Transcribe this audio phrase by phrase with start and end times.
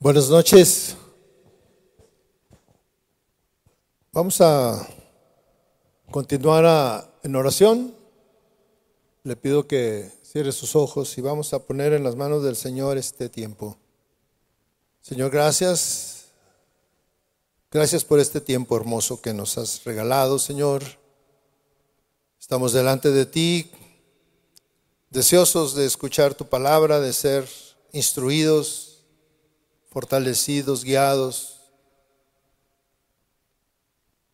[0.00, 0.94] Buenas noches.
[4.12, 4.88] Vamos a
[6.08, 7.96] continuar en oración.
[9.24, 12.96] Le pido que cierre sus ojos y vamos a poner en las manos del Señor
[12.96, 13.76] este tiempo.
[15.00, 16.26] Señor, gracias.
[17.72, 20.84] Gracias por este tiempo hermoso que nos has regalado, Señor.
[22.38, 23.72] Estamos delante de ti,
[25.10, 27.48] deseosos de escuchar tu palabra, de ser
[27.90, 28.87] instruidos,
[29.98, 31.56] fortalecidos, guiados.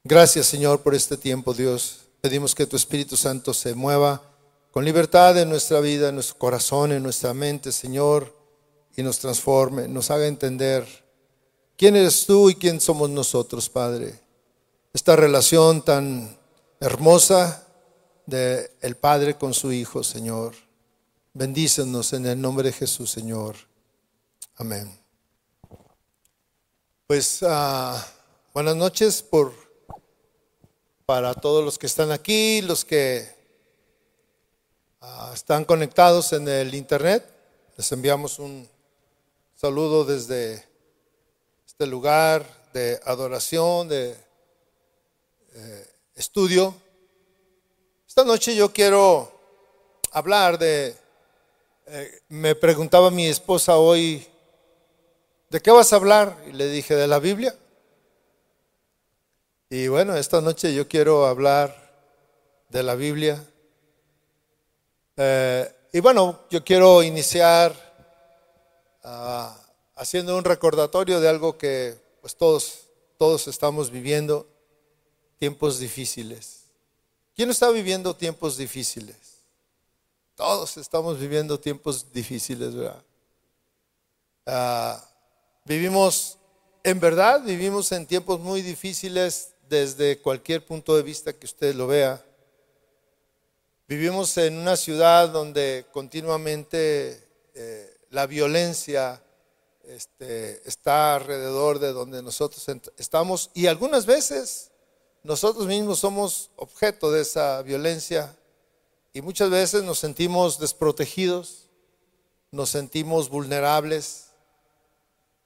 [0.05, 2.01] Gracias, Señor, por este tiempo, Dios.
[2.21, 4.21] Pedimos que tu Espíritu Santo se mueva
[4.71, 8.37] con libertad en nuestra vida, en nuestro corazón, en nuestra mente, Señor,
[8.95, 10.87] y nos transforme, nos haga entender
[11.79, 14.21] quién eres tú y quién somos nosotros, Padre.
[14.93, 16.39] Esta relación tan
[16.79, 17.67] hermosa
[18.27, 20.55] de el Padre con su Hijo, Señor.
[21.33, 23.57] Bendícenos en el nombre de Jesús, Señor.
[24.57, 25.04] Amén.
[27.07, 28.03] Pues ah,
[28.55, 29.53] buenas noches por
[31.05, 33.29] para todos los que están aquí, los que
[35.03, 37.23] ah, están conectados en el internet.
[37.77, 38.67] Les enviamos un
[39.55, 40.65] saludo desde
[41.67, 44.17] este lugar de adoración, de
[45.53, 46.75] eh, estudio.
[48.09, 49.31] Esta noche yo quiero
[50.11, 50.97] hablar de,
[51.85, 54.27] eh, me preguntaba mi esposa hoy,
[55.55, 56.37] ¿de qué vas a hablar?
[56.49, 57.55] Y le dije, de la Biblia.
[59.71, 61.73] Y bueno, esta noche yo quiero hablar
[62.71, 63.41] de la Biblia.
[65.17, 67.73] Eh, y bueno, yo quiero iniciar
[69.05, 69.57] ah,
[69.95, 74.49] haciendo un recordatorio de algo que pues todos, todos estamos viviendo,
[75.39, 76.65] tiempos difíciles.
[77.37, 79.45] ¿Quién está viviendo tiempos difíciles?
[80.35, 83.05] Todos estamos viviendo tiempos difíciles, ¿verdad?
[84.47, 85.11] Ah,
[85.65, 86.39] vivimos,
[86.83, 91.87] en verdad, vivimos en tiempos muy difíciles desde cualquier punto de vista que usted lo
[91.87, 92.25] vea.
[93.87, 99.23] Vivimos en una ciudad donde continuamente eh, la violencia
[99.85, 102.65] este, está alrededor de donde nosotros
[102.97, 104.71] estamos y algunas veces
[105.23, 108.37] nosotros mismos somos objeto de esa violencia
[109.13, 111.69] y muchas veces nos sentimos desprotegidos,
[112.51, 114.24] nos sentimos vulnerables.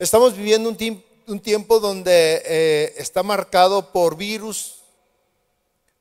[0.00, 4.84] Estamos viviendo un, un tiempo donde eh, está marcado por virus.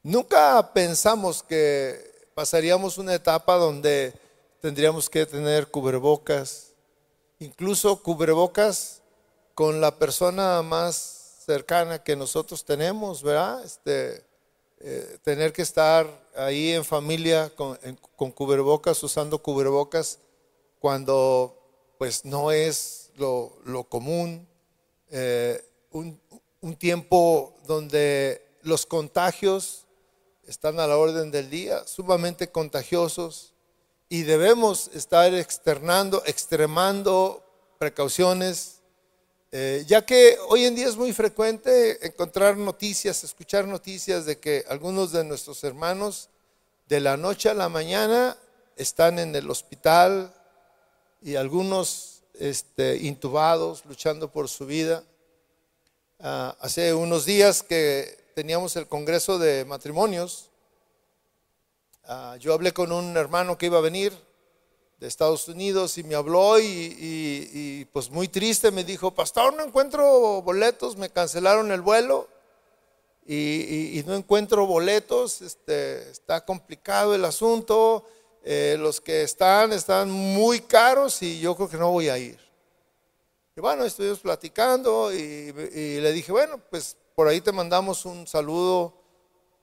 [0.03, 4.13] Nunca pensamos que pasaríamos una etapa donde
[4.61, 6.73] tendríamos que tener cubrebocas,
[7.39, 9.01] incluso cubrebocas
[9.55, 13.65] con la persona más cercana que nosotros tenemos, ¿verdad?
[13.65, 14.23] Este,
[14.79, 17.75] eh, tener que estar ahí en familia con,
[18.15, 20.19] con cubrebocas, usando cubrebocas,
[20.77, 21.57] cuando
[21.97, 24.47] pues no es lo, común.
[25.11, 26.19] Eh, un,
[26.61, 29.85] un tiempo donde los contagios
[30.45, 33.53] están a la orden del día, sumamente contagiosos,
[34.09, 37.43] y debemos estar externando, extremando
[37.77, 38.81] precauciones,
[39.51, 44.65] eh, ya que hoy en día es muy frecuente encontrar noticias, escuchar noticias de que
[44.67, 46.29] algunos de nuestros hermanos
[46.87, 48.37] de la noche a la mañana
[48.75, 50.33] están en el hospital
[51.21, 55.03] y algunos este, intubados, luchando por su vida.
[56.19, 60.49] Ah, hace unos días que teníamos el Congreso de Matrimonios,
[62.05, 64.13] ah, yo hablé con un hermano que iba a venir
[64.99, 66.65] de Estados Unidos y me habló y,
[66.99, 72.27] y- pues muy triste me dijo, pastor, no encuentro boletos, me cancelaron el vuelo
[73.29, 78.05] y no encuentro boletos, este, está complicado el asunto,
[78.49, 82.39] eh, los que están están muy caros y yo creo que no voy a ir.
[83.57, 88.25] Y bueno, estuvimos platicando y, y le dije, bueno, pues por ahí te mandamos un
[88.25, 88.93] saludo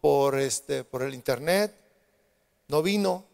[0.03, 1.75] por, este, por el internet.
[2.69, 3.25] No vino,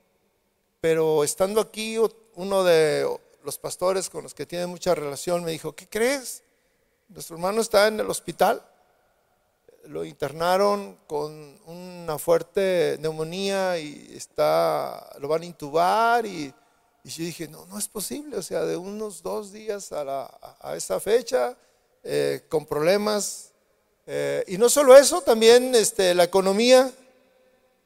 [0.81, 1.97] pero estando aquí,
[2.37, 3.09] uno de
[3.43, 6.45] los pastores con los que tiene mucha relación me dijo, ¿qué crees?
[7.09, 8.65] Nuestro hermano está en el hospital.
[9.86, 16.53] Lo internaron con una fuerte neumonía y está, lo van a intubar y,
[17.03, 20.38] y yo dije, no, no es posible, o sea, de unos dos días a, la-
[20.60, 21.56] a esa fecha,
[22.04, 23.53] eh, con problemas.
[24.06, 26.92] Eh, y no solo eso, también este, la economía.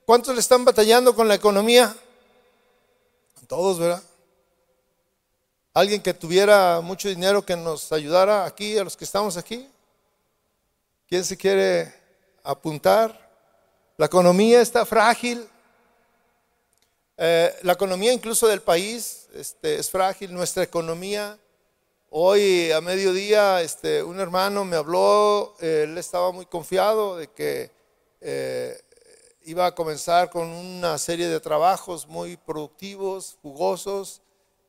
[0.04, 1.94] ¿Cuántos le están batallando con la economía?
[3.46, 4.02] Todos, ¿verdad?
[5.72, 9.68] Alguien que tuviera mucho dinero que nos ayudara aquí, a los que estamos aquí.
[11.08, 11.92] ¿Quién se quiere
[12.42, 13.30] apuntar?
[13.96, 15.48] La economía está frágil.
[17.16, 20.32] Eh, la economía incluso del país este, es frágil.
[20.32, 21.38] Nuestra economía
[22.16, 27.72] Hoy a mediodía este, un hermano me habló, él estaba muy confiado de que
[28.20, 28.80] eh,
[29.42, 34.22] iba a comenzar con una serie de trabajos muy productivos, jugosos,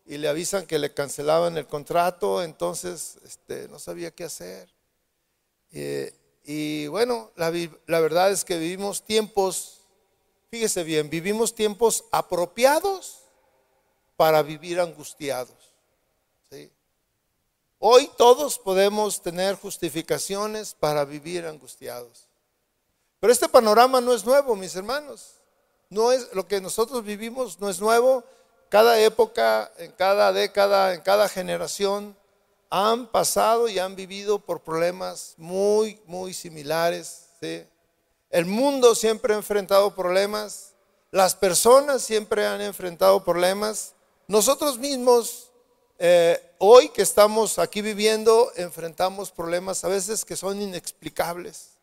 [0.08, 4.68] y le avisan que le cancelaban el contrato, entonces este, no sabía qué hacer.
[6.46, 7.52] Y bueno, la,
[7.88, 9.82] la verdad es que vivimos tiempos,
[10.52, 13.24] fíjese bien, vivimos tiempos apropiados
[14.16, 15.66] para vivir angustiados.
[17.80, 22.28] Hoy todos podemos tener justificaciones para vivir angustiados.
[23.20, 25.36] Pero este panorama no es nuevo, mis hermanos.
[25.90, 28.24] No es lo que nosotros vivimos no es nuevo.
[28.70, 32.18] Cada época, en cada década, en cada generación
[32.70, 37.22] han pasado y han vivido por problemas muy muy similares,
[38.30, 40.74] El mundo siempre ha enfrentado problemas,
[41.12, 43.94] las personas siempre han enfrentado problemas.
[44.28, 45.52] Nosotros mismos
[45.98, 51.78] eh, hoy que estamos aquí viviendo, enfrentamos problemas a veces que son inexplicables.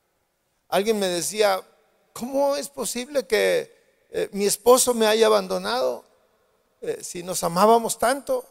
[0.69, 1.63] Alguien me decía,
[2.13, 3.75] ¿cómo es posible que
[4.11, 6.05] eh, mi esposo me haya abandonado
[6.81, 8.45] eh, si nos amábamos tanto?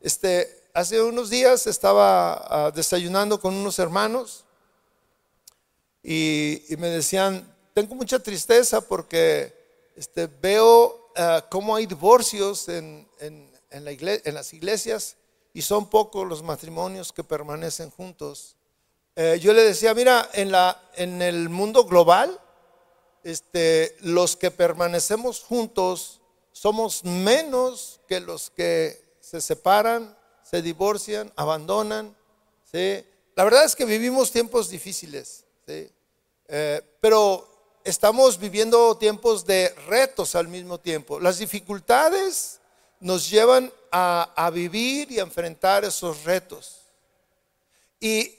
[0.00, 4.44] Este, hace unos días estaba ah, desayunando con unos hermanos
[6.02, 9.54] y, me decían, tengo mucha tristeza porque
[9.96, 13.08] este, veo uh, cómo hay divorcios en
[13.70, 15.16] las iglesias
[15.54, 18.56] y son pocos los matrimonios que permanecen juntos.
[19.16, 22.40] Eh, yo le decía, mira, en, la, el mundo global,
[23.22, 32.14] este, los que permanecemos juntos somos menos que los que se separan, se divorcian, abandonan.
[32.70, 33.04] ¿sí?
[33.34, 35.90] La verdad es que vivimos tiempos difíciles, ¿sí?
[36.46, 37.48] Eh, pero
[37.82, 41.18] estamos viviendo tiempos de retos al mismo tiempo.
[41.18, 42.60] Las dificultades
[43.00, 46.80] nos llevan a, vivir y a enfrentar esos retos.
[48.00, 48.34] Y,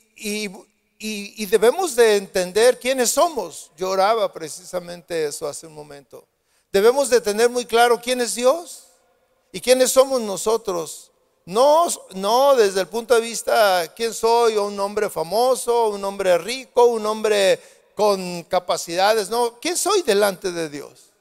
[0.98, 3.72] y, debemos de entender quiénes somos.
[3.78, 6.28] Yo oraba precisamente eso hace un momento.
[6.72, 8.88] Debemos de tener muy claro quién es Dios
[9.51, 11.12] y quiénes somos nosotros.
[11.46, 16.86] No, no desde el punto de vista quién soy, un hombre famoso, un hombre rico,
[16.86, 17.60] un hombre
[17.94, 19.30] con capacidades.
[19.30, 21.12] No, ¿quién soy delante de Dios?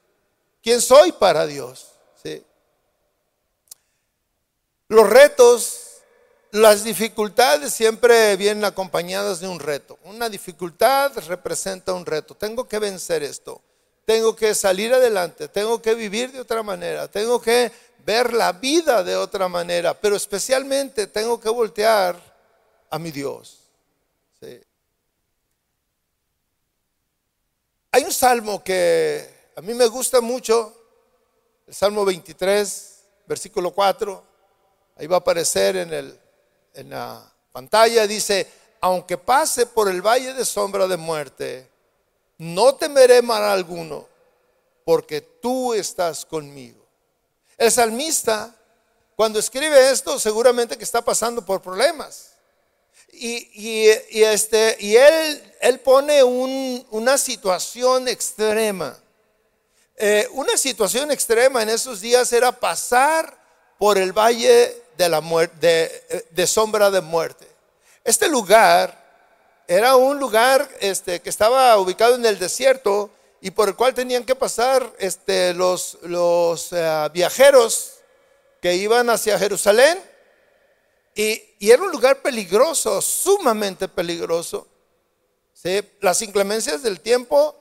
[0.62, 1.88] ¿Quién soy para Dios?
[4.88, 6.03] Los retos,
[6.50, 9.99] las dificultades siempre vienen acompañadas de un reto.
[10.05, 12.35] Una dificultad representa un reto.
[12.35, 13.62] Tengo que vencer esto.
[14.05, 15.49] Tengo que salir adelante.
[15.49, 17.09] Tengo que vivir de otra manera.
[17.09, 17.73] Tengo que
[18.04, 19.94] ver la vida de otra manera.
[19.94, 22.16] Pero especialmente tengo que voltear
[22.90, 23.60] a mi Dios.
[27.90, 30.74] Hay un salmo que a mí me gusta mucho,
[31.64, 34.24] el Salmo 23, versículo 4.
[34.96, 36.20] Ahí va a aparecer en, el,
[36.74, 41.70] en la pantalla, dice, aunque pase por el valle de sombra de muerte,
[42.38, 44.08] no temeré mal alguno,
[44.84, 46.83] porque tú estás conmigo.
[47.56, 48.54] El salmista,
[49.16, 52.30] cuando escribe esto, seguramente que está pasando por problemas.
[53.12, 58.98] Y, este, y él, él pone una situación extrema.
[59.96, 63.38] Eh, una situación extrema en esos días era pasar
[63.78, 67.46] por el valle de, la muerte, de, sombra de muerte.
[68.02, 69.02] Este lugar
[69.68, 73.11] era un lugar este, que estaba ubicado en el desierto
[73.44, 75.98] y por el cual tenían que pasar este, los,
[76.72, 77.96] eh, viajeros
[78.62, 80.02] que iban hacia Jerusalén.
[81.14, 84.66] Y, era un lugar peligroso, sumamente peligroso.
[86.00, 87.54] Las inclemencias del tiempo,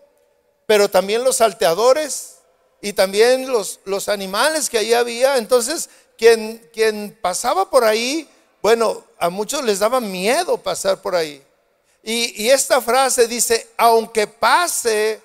[0.66, 2.36] pero también los salteadores
[2.82, 5.36] y también los, los animales que ahí había.
[5.36, 8.30] Entonces quien, pasaba por ahí,
[8.62, 11.44] bueno, a muchos les daba miedo pasar por ahí.
[12.02, 15.22] Y, esta frase dice, aunque pase,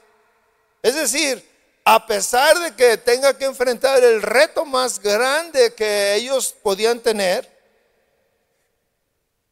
[0.82, 1.46] es decir,
[1.84, 7.48] a pesar de que tenga que enfrentar el reto más grande que ellos podían tener,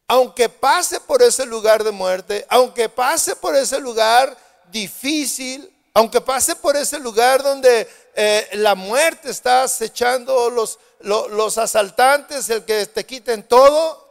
[0.07, 4.37] aunque pase por ese lugar de muerte, aunque pase por ese lugar
[4.71, 12.49] difícil, aunque pase por ese lugar donde eh, la muerte está acechando los, los asaltantes,
[12.49, 14.07] el que te quiten todo,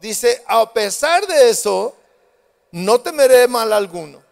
[0.00, 1.94] dice, a pesar de eso,
[2.72, 4.22] no temeré mal alguno.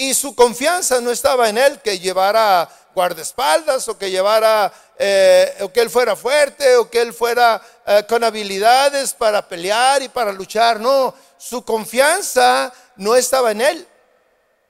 [0.00, 5.70] Y su confianza no estaba en él que llevara guardaespaldas o que llevara, eh, o
[5.70, 10.32] que él fuera fuerte o que él fuera eh, con habilidades para pelear y para
[10.32, 10.80] luchar.
[10.80, 13.86] No, su confianza no estaba en él.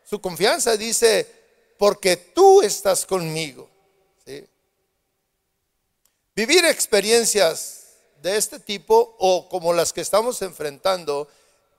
[0.03, 1.33] Su confianza dice,
[1.79, 3.71] porque tú estás conmigo.
[6.35, 7.85] Vivir experiencias
[8.21, 11.29] de este tipo o como las que estamos enfrentando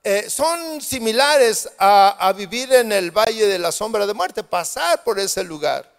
[0.03, 5.19] eh, son similares a, vivir en el valle de la sombra de muerte, pasar por
[5.19, 5.89] ese lugar.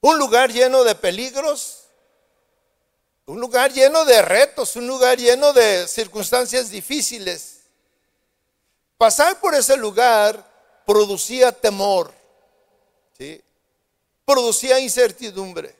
[0.00, 1.84] Un lugar lleno de peligros,
[3.26, 7.60] un lugar lleno de retos, un lugar lleno de circunstancias difíciles.
[8.98, 10.44] Pasar por ese lugar
[10.84, 12.12] producía temor,
[14.24, 15.74] producía incertidumbre,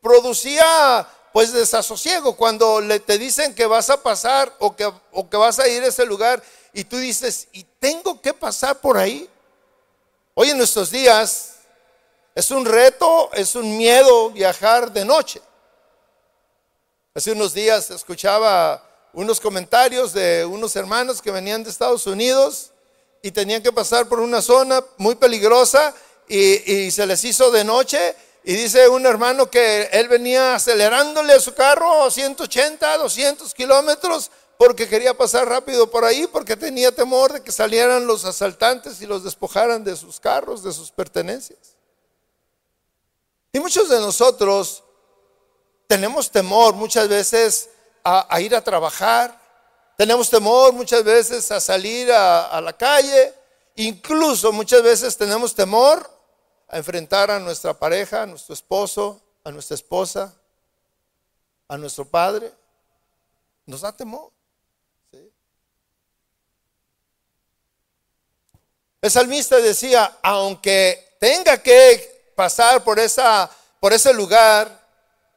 [0.00, 5.36] producía pues desasosiego cuando le, te dicen que vas a pasar o que, o que
[5.36, 9.28] vas a ir a ese lugar y tú dices, ¿y tengo que pasar por ahí?
[10.34, 11.56] Hoy en nuestros días
[12.34, 15.40] es un reto, es un miedo viajar de noche.
[17.14, 22.70] Hace unos días escuchaba unos comentarios de unos hermanos que venían de Estados Unidos
[23.20, 25.94] y tenían que pasar por una zona muy peligrosa
[26.26, 31.32] y, y se les hizo de noche y dice un hermano que él venía acelerándole
[31.34, 36.92] a su carro a 180, 200 kilómetros porque quería pasar rápido por ahí, porque tenía
[36.92, 41.76] temor de que salieran los asaltantes y los despojaran de sus carros, de sus pertenencias.
[43.52, 44.84] Y muchos de nosotros
[45.86, 47.70] tenemos temor muchas veces
[48.04, 49.40] a, ir a trabajar,
[49.96, 53.34] tenemos temor muchas veces a salir a, a la calle,
[53.76, 56.08] incluso muchas veces tenemos temor
[56.72, 60.34] a enfrentar a nuestra pareja, a nuestro esposo, a nuestra esposa,
[61.68, 62.50] a nuestro padre,
[63.66, 64.30] nos da temor.
[69.02, 74.88] El salmista decía, aunque tenga que pasar por, esa, por ese lugar,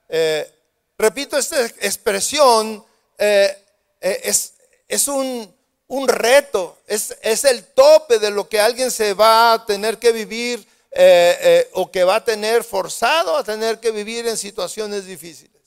[0.07, 0.49] eh,
[0.97, 2.85] repito esta expresión,
[3.17, 3.61] eh,
[3.99, 4.53] eh, es,
[4.87, 5.53] es un,
[5.87, 10.13] un, reto, es, es el tope de lo que alguien se va a tener que
[10.13, 10.65] vivir
[10.97, 15.61] eh, eh, o que va a tener forzado a tener que vivir en situaciones difíciles.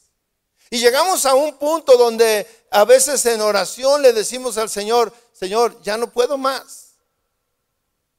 [0.70, 5.82] Y llegamos a un punto donde a veces en oración le decimos al Señor, Señor,
[5.82, 6.94] ya no puedo más.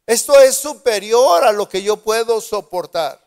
[0.06, 3.20] Esto es superior a lo que yo puedo soportar.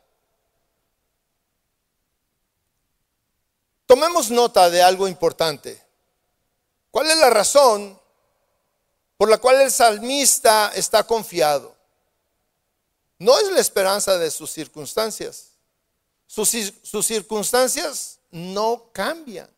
[3.84, 5.84] Tomemos nota de algo importante.
[6.92, 8.00] ¿Cuál es la razón
[9.16, 11.71] por la cual el salmista está confiado?
[13.22, 15.52] No es la esperanza de sus circunstancias.
[16.26, 16.50] Sus,
[17.06, 19.48] circunstancias no cambian.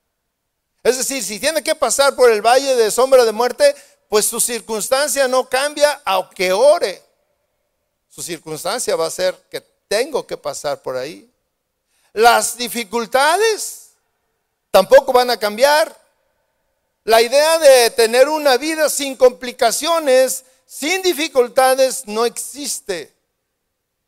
[0.83, 3.75] Es decir, si tiene que pasar por el valle de sombra de muerte,
[4.11, 7.03] pues su circunstancia no cambia aunque ore.
[8.11, 11.31] Su circunstancia va a ser que tengo que pasar por ahí.
[12.13, 13.93] Las dificultades
[14.71, 15.99] tampoco van a cambiar.
[17.05, 23.14] La idea de tener una vida sin complicaciones, sin dificultades, no existe.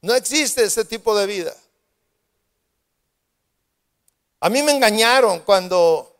[0.02, 1.54] No existe ese tipo de vida.
[4.40, 6.14] A mí me engañaron cuando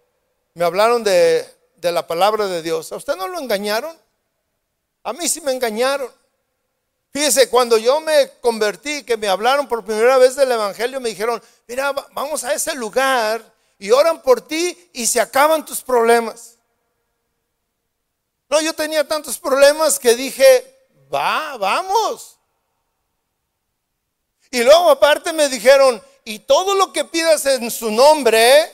[0.55, 1.47] me hablaron de,
[1.83, 2.91] la palabra de Dios.
[2.91, 3.97] ¿A usted no lo engañaron?
[5.05, 6.11] A mí sí me engañaron.
[7.13, 11.41] Fíjese, cuando yo me convertí, que me hablaron por primera vez del Evangelio, me dijeron,
[11.69, 13.41] mira, vamos a ese lugar
[13.79, 16.57] y oran por ti y se acaban tus problemas.
[18.49, 22.36] No, yo tenía tantos problemas que dije, va, vamos.
[24.51, 28.73] Y luego aparte me dijeron, y todo lo que pidas en su nombre,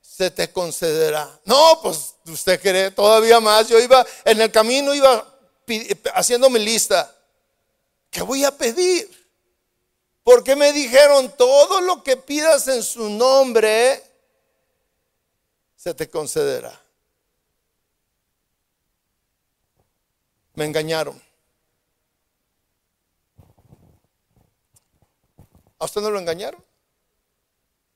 [0.00, 1.40] se te concederá.
[1.44, 3.68] No, pues usted cree todavía más.
[3.68, 5.26] Yo iba en el camino, iba
[6.14, 7.14] haciendo mi lista.
[8.10, 9.08] ¿Qué voy a pedir?
[10.22, 14.02] Porque me dijeron, todo lo que pidas en su nombre,
[15.76, 16.78] se te concederá.
[20.54, 21.29] Me engañaron.
[25.80, 26.62] ¿A usted no lo engañaron?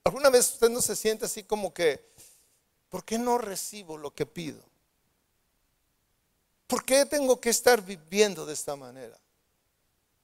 [0.03, 2.05] ¿Alguna vez usted no se siente así como que,
[2.89, 4.61] ¿por qué no recibo lo que pido?
[6.67, 9.17] ¿Por qué tengo que estar viviendo de esta manera?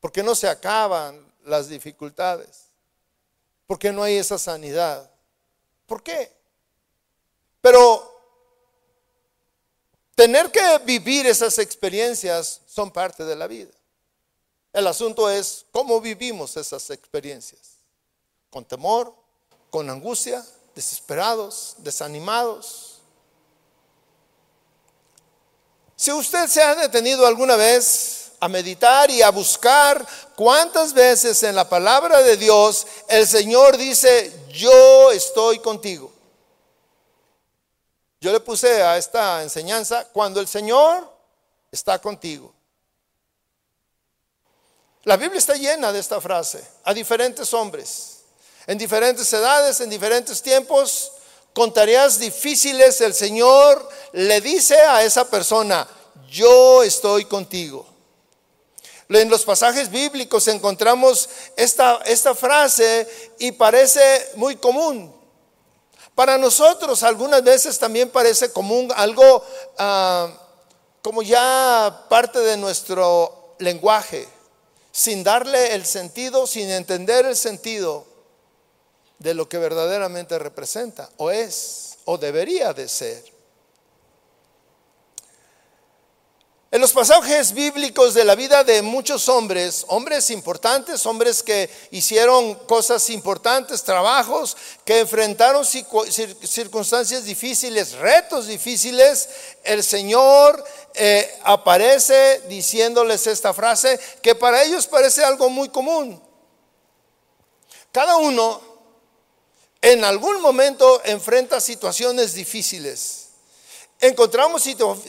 [0.00, 2.64] ¿Por qué no se acaban las dificultades?
[3.66, 5.10] ¿Por qué no hay esa sanidad?
[5.86, 6.32] ¿Por qué?
[7.60, 8.20] Pero
[10.14, 13.72] tener que vivir esas experiencias son parte de la vida.
[14.72, 17.60] El asunto es cómo vivimos esas experiencias.
[18.50, 19.14] Con temor,
[19.70, 23.00] con angustia, desesperados, desanimados.
[25.96, 31.54] Si usted se ha detenido alguna vez a meditar y a buscar cuántas veces en
[31.54, 36.10] la palabra de Dios el Señor dice, yo estoy contigo.
[38.20, 41.10] Yo le puse a esta enseñanza, cuando el Señor
[41.70, 42.52] está contigo.
[45.04, 48.18] La Biblia está llena de esta frase, a diferentes hombres.
[48.66, 51.12] en diferentes edades, en diferentes tiempos,
[51.52, 55.88] con tareas difíciles, el Señor le dice a esa persona,
[56.28, 57.86] yo estoy contigo.
[59.08, 61.98] En los pasajes bíblicos encontramos esta,
[62.36, 63.08] frase
[63.40, 65.12] y parece muy común.
[66.14, 69.44] Para nosotros algunas veces también parece común algo
[69.78, 70.28] ah,
[71.02, 74.28] como ya parte de nuestro lenguaje,
[74.92, 78.04] sin darle el sentido, sin entender el sentido
[79.18, 83.29] de lo que verdaderamente representa, o es, o debería de ser.
[86.72, 92.54] En los pasajes bíblicos de la vida de muchos hombres, hombres importantes, hombres que hicieron
[92.66, 99.28] cosas importantes, trabajos, que enfrentaron circunstancias difíciles, retos difíciles,
[99.64, 100.62] el Señor
[100.94, 106.22] eh, aparece diciéndoles esta frase que para ellos parece algo muy común.
[107.90, 108.60] Cada uno
[109.82, 113.19] en algún momento enfrenta situaciones difíciles
[114.00, 114.62] encontramos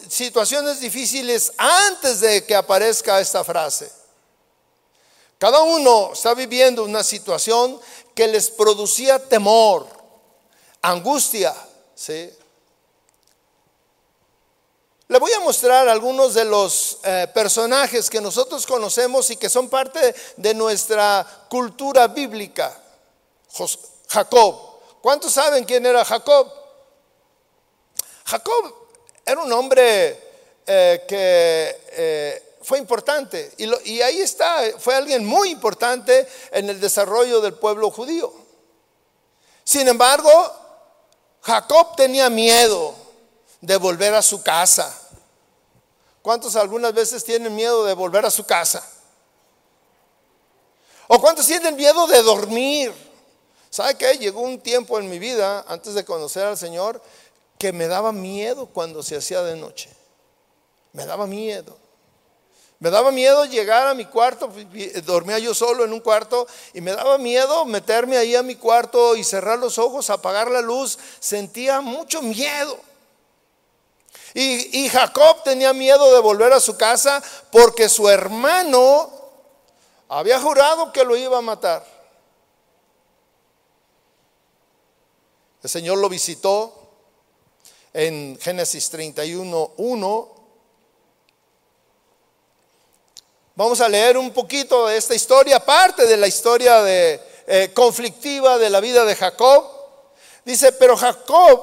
[0.10, 3.92] situaciones difíciles antes de que aparezca esta frase.
[5.38, 7.80] Cada uno está viviendo una situación
[8.14, 9.88] que les producía temor,
[10.82, 11.56] angustia,
[11.96, 12.30] ¿sí?
[15.08, 19.68] Le voy a mostrar algunos de los eh, personajes que nosotros conocemos y que son
[19.68, 22.80] parte de nuestra cultura bíblica.
[24.08, 24.56] Jacob.
[25.02, 26.50] ¿Cuántos saben quién era Jacob?
[28.24, 28.81] Jacob
[29.26, 30.20] era un hombre
[30.66, 36.80] eh, que eh, fue importante y, y ahí está, fue alguien muy importante en el
[36.80, 38.32] desarrollo del pueblo judío.
[39.64, 40.32] Sin embargo,
[41.42, 42.96] Jacob tenía miedo
[43.62, 44.98] de volver a su casa.
[46.22, 48.88] ¿Cuántos algunas veces tienen miedo de volver a su casa?
[51.08, 52.94] ¿O cuántos tienen miedo de dormir?
[53.70, 54.14] ¿Sabe qué?
[54.18, 57.02] Llegó un tiempo en mi vida, antes de conocer al Señor,
[57.62, 59.88] que me daba miedo cuando se hacía de noche.
[60.94, 61.78] Me daba miedo.
[62.80, 64.52] Me daba miedo llegar a mi cuarto,
[65.06, 69.16] dormía yo solo en un cuarto y me daba miedo meterme ahí a mi cuarto
[69.16, 70.98] y cerrar los ojos, apagar la luz.
[71.20, 72.80] Sentía mucho miedo.
[74.34, 77.22] Y, y Jacob tenía miedo de volver a su casa
[77.52, 79.12] porque su hermano
[80.10, 81.86] había jurado que lo iba a matar.
[85.62, 86.81] El Señor lo visitó
[87.94, 90.36] en Génesis 31, 1.
[93.56, 98.58] Vamos a leer un poquito de esta historia, parte de la historia de, eh, conflictiva
[98.58, 99.66] de la vida de Jacob.
[100.46, 101.62] Dice, pero Jacob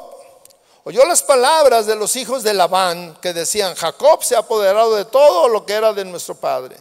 [0.85, 5.07] oyó las palabras de los hijos de Labán que decían, Jacob se ha apoderado de
[5.07, 6.77] todo lo que era de nuestro padre.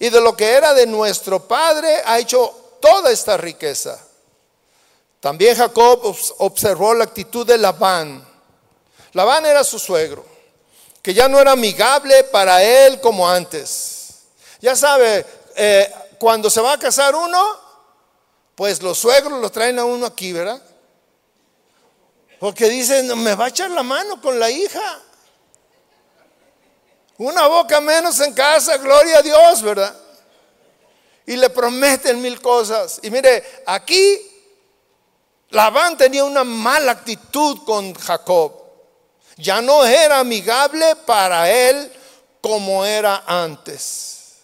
[0.00, 3.98] Y de lo que era de nuestro padre ha hecho toda esta riqueza.
[5.20, 8.31] También Jacob observó la actitud de Labán
[9.12, 10.24] Labán era su suegro,
[11.02, 14.24] que ya no era amigable para él como antes.
[14.60, 17.58] Ya sabe, eh, cuando se va a casar uno,
[18.54, 20.62] pues los suegros lo traen a uno aquí, ¿verdad?
[22.38, 25.00] Porque dicen, me va a echar la mano con la hija.
[27.18, 29.94] Una boca menos en casa, gloria a Dios, ¿verdad?
[31.26, 32.98] Y le prometen mil cosas.
[33.02, 34.18] Y mire, aquí
[35.50, 38.61] Labán tenía una mala actitud con Jacob.
[39.36, 41.92] Ya no era amigable para él
[42.40, 44.34] como era antes.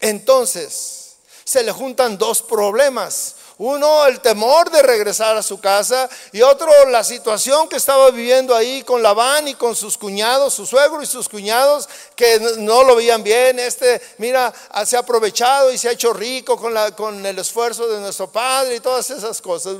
[0.00, 3.36] Entonces, se le juntan dos problemas.
[3.58, 8.56] Uno, el temor de regresar a su casa y otro, la situación que estaba viviendo
[8.56, 12.96] ahí con Labán y con sus cuñados, su suegro y sus cuñados que no lo
[12.96, 13.58] veían bien.
[13.58, 14.52] Este, mira,
[14.84, 16.56] se ha aprovechado y se ha hecho rico
[16.96, 19.76] con el esfuerzo de nuestro padre y todas esas cosas.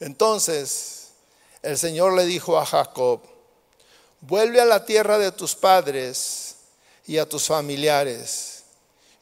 [0.00, 1.01] Entonces,
[1.62, 3.20] el Señor le dijo a Jacob,
[4.20, 6.56] vuelve a la tierra de tus padres
[7.06, 8.64] y a tus familiares,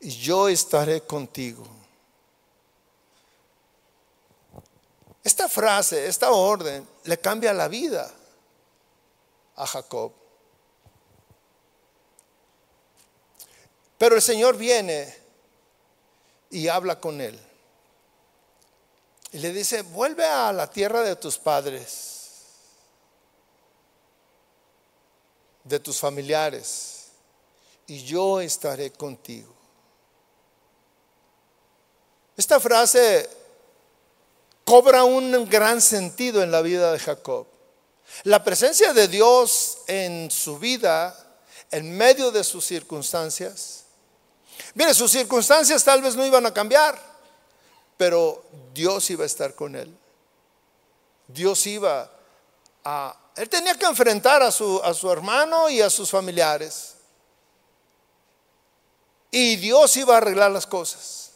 [0.01, 1.67] y yo estaré contigo.
[5.23, 8.11] Esta frase, esta orden, le cambia la vida
[9.57, 10.13] a Jacob.
[13.99, 15.15] Pero el Señor viene
[16.49, 17.39] y habla con él.
[19.33, 22.20] Y le dice, vuelve a la tierra de tus padres
[25.65, 27.09] de tus familiares,
[27.87, 29.53] y yo estaré contigo.
[32.37, 33.29] Esta frase
[34.65, 37.47] cobra un gran sentido en la vida de Jacob.
[38.25, 41.17] La presencia de Dios en su vida,
[41.71, 43.85] en medio de sus circunstancias.
[44.75, 47.01] Mire, sus circunstancias tal vez no iban a cambiar,
[47.97, 49.97] pero Dios iba a estar con él.
[51.29, 52.11] Dios iba
[52.85, 53.17] a...
[53.41, 56.93] Él tenía que enfrentar a su, a su hermano y a sus familiares.
[59.31, 61.31] Y Dios iba a arreglar las cosas.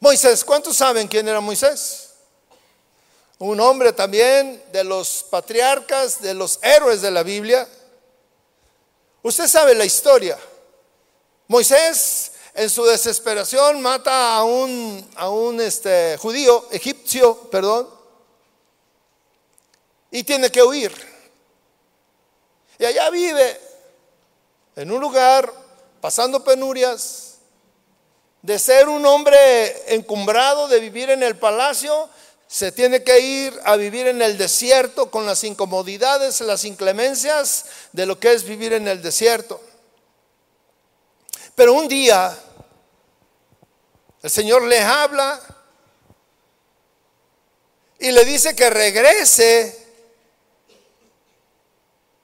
[0.00, 2.08] Moisés, ¿cuántos saben quién era Moisés?
[3.36, 7.68] Un hombre también de los patriarcas, de los héroes de la Biblia.
[9.22, 10.38] Usted sabe la historia.
[11.48, 18.00] Moisés en su desesperación mata a un, a un este, judío, egipcio, perdón,
[20.12, 20.92] y tiene que huir.
[22.78, 23.60] Y allá vive
[24.76, 25.52] en un lugar
[26.00, 27.38] pasando penurias,
[28.42, 32.08] de ser un hombre encumbrado, de vivir en el palacio,
[32.46, 38.04] se tiene que ir a vivir en el desierto con las incomodidades, las inclemencias de
[38.04, 39.60] lo que es vivir en el desierto.
[41.54, 42.36] Pero un día
[44.22, 45.40] el Señor le habla
[47.98, 49.81] y le dice que regrese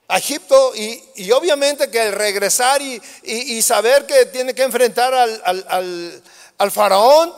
[0.09, 6.23] a Egipto y, obviamente que el regresar y, saber que tiene que enfrentar al,
[6.59, 7.35] al faraón,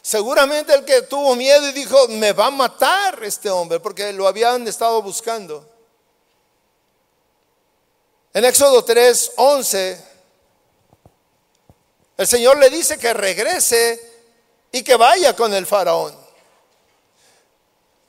[0.00, 4.26] seguramente el que tuvo miedo y dijo, me va a matar este hombre, porque lo
[4.26, 5.68] habían estado buscando.
[8.34, 10.12] En Éxodo 3, 11
[12.22, 14.00] el Señor le dice que regrese
[14.70, 16.16] y que vaya con el faraón.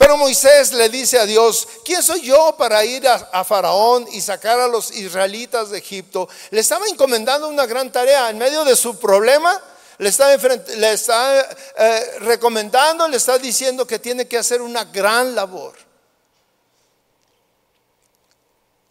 [0.03, 4.59] Pero Moisés le dice a Dios, ¿quién soy yo para ir a, Faraón y sacar
[4.59, 6.27] a los israelitas de Egipto?
[6.51, 9.57] Le estaba encomendando una gran tarea en medio de su problema.
[9.99, 11.39] Le está,
[11.77, 15.73] eh, recomendando, le está diciendo que tiene que hacer una gran labor.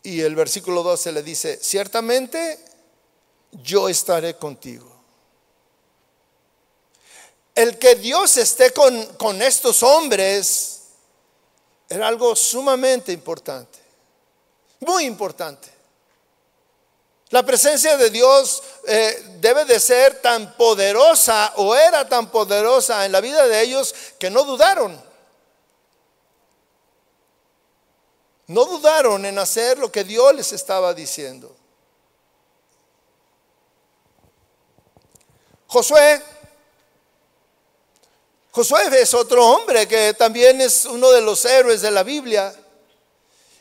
[0.05, 2.59] Y el versículo 12 le dice, ciertamente
[3.51, 4.91] yo estaré contigo.
[7.55, 10.79] El que Dios esté con, con estos hombres
[11.93, 13.79] era algo sumamente importante,
[14.81, 15.71] muy importante.
[17.29, 23.13] La presencia de Dios eh, debe de ser tan poderosa o era tan poderosa en
[23.13, 24.99] la vida de ellos que no dudaron.
[28.47, 31.55] No dudaron en hacer lo que Dios les estaba diciendo.
[35.67, 36.23] Josué
[38.55, 42.55] Josué es otro hombre que también es uno de los héroes de la Biblia.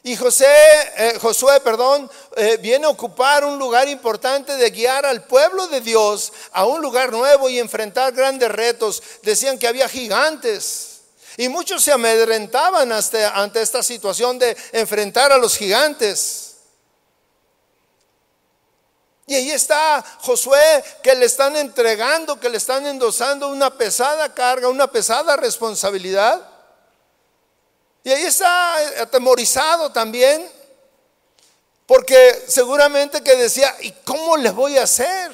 [0.04, 0.54] Y José,
[0.98, 5.80] eh, Josué, perdón, eh, viene a ocupar un lugar importante de guiar al pueblo de
[5.80, 9.02] Dios a un lugar nuevo y enfrentar grandes retos.
[9.22, 11.04] Decían que había gigantes.
[11.38, 16.51] Y muchos se amedrentaban ante esta situación de enfrentar a los gigantes.
[19.32, 24.68] Y ahí está Josué que le están entregando, que le están endosando una pesada carga,
[24.68, 26.46] una pesada responsabilidad.
[28.04, 30.46] Y ahí está atemorizado también,
[31.86, 35.32] porque seguramente que decía, ¿y cómo le voy a hacer?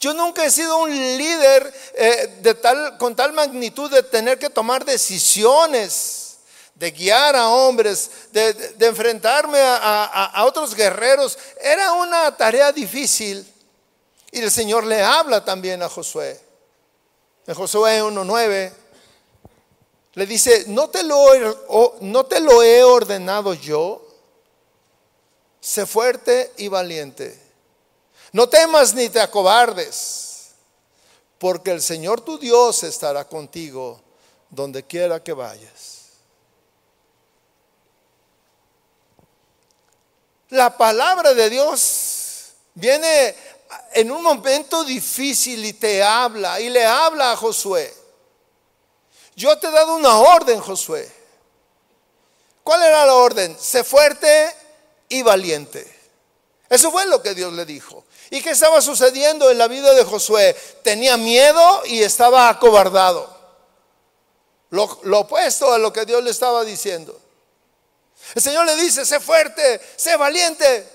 [0.00, 4.48] Yo nunca he sido un líder eh, de tal, con tal magnitud de tener que
[4.48, 6.25] tomar decisiones
[6.76, 13.50] de guiar a hombres, de, enfrentarme a, otros guerreros, era una tarea difícil.
[14.30, 16.38] Y el Señor le habla también a Josué.
[17.46, 18.72] En Josué 1.9
[20.14, 21.16] le dice, ¿no te, lo,
[22.00, 24.06] ¿no te lo he ordenado yo?
[25.60, 27.40] Sé fuerte y valiente.
[28.32, 30.50] No temas ni te acobardes,
[31.38, 33.98] porque el Señor tu Dios estará contigo
[34.50, 35.95] donde quiera que vayas.
[40.50, 43.34] La palabra de Dios viene
[43.92, 47.92] en un momento difícil y te habla y le habla a Josué.
[49.34, 51.10] Yo te he dado una orden, Josué.
[52.62, 53.56] ¿Cuál era la orden?
[53.58, 54.54] Sé fuerte
[55.08, 55.94] y valiente.
[56.68, 58.04] Eso fue lo que Dios le dijo.
[58.30, 60.54] ¿Y qué estaba sucediendo en la vida de Josué?
[60.82, 63.34] Tenía miedo y estaba acobardado.
[64.70, 67.20] Lo, lo opuesto a lo que Dios le estaba diciendo.
[68.34, 70.88] El Señor le dice, sé fuerte, sé valiente.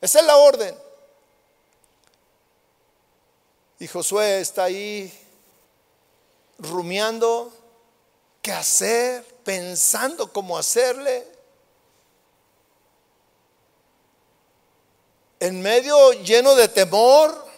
[0.00, 0.76] Esa es la orden.
[3.78, 5.12] Y Josué está ahí
[6.58, 7.52] rumiando
[8.42, 11.26] qué hacer, pensando cómo hacerle.
[15.38, 17.49] En medio lleno de temor,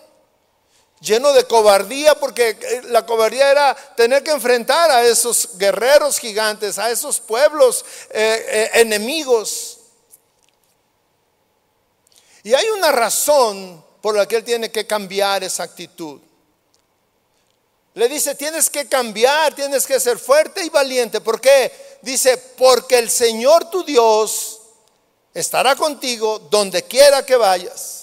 [1.03, 6.79] lleno de cobardía, porque eh, la cobardía era tener que enfrentar a esos guerreros gigantes,
[6.79, 9.79] a esos pueblos eh, eh, enemigos.
[12.45, 16.21] Y hay una razón por la que él tiene que cambiar esa actitud.
[17.95, 21.21] Le dice, tienes que cambiar, tienes que ser fuerte y valiente.
[21.21, 21.99] ¿Por qué?
[22.01, 24.61] Dice, porque el Señor tu Dios
[25.35, 28.02] estará contigo donde quiera que vayas.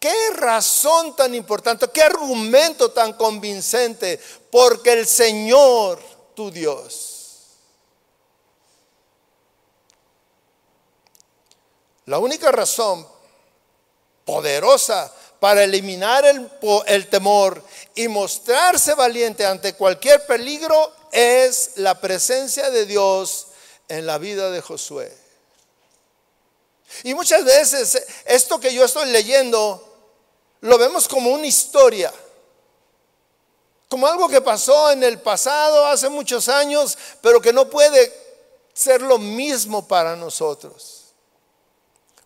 [0.00, 4.18] Qué razón tan importante, qué argumento tan convincente,
[4.50, 6.00] porque el Señor
[6.34, 7.10] tu Dios.
[12.06, 13.06] La única razón
[14.24, 17.62] poderosa para eliminar el, temor
[17.94, 23.48] y mostrarse valiente ante cualquier peligro es la presencia de Dios
[23.86, 25.14] en la vida de Josué.
[27.04, 29.89] Y muchas veces esto que yo estoy leyendo
[30.60, 32.12] lo vemos como una historia,
[33.88, 38.12] como algo que pasó en el pasado hace muchos años, pero que no puede
[38.72, 41.00] ser lo mismo para nosotros.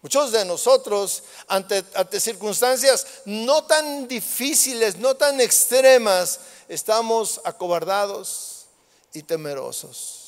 [0.02, 1.82] Muchos de nosotros, ante,
[2.20, 8.66] circunstancias no tan difíciles, no tan extremas, estamos acobardados
[9.14, 10.20] y temerosos.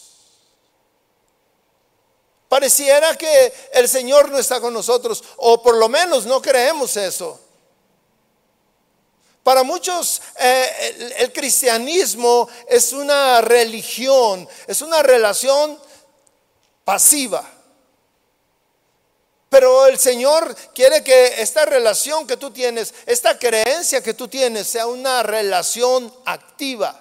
[2.49, 7.39] Pareciera que el Señor no está con nosotros, o por lo menos no creemos eso.
[9.47, 15.79] Para muchos eh, el cristianismo es una religión, es una relación
[16.85, 17.49] pasiva.
[19.49, 24.67] Pero el Señor quiere que esta relación que tú tienes, esta creencia que tú tienes,
[24.67, 27.01] sea una relación activa,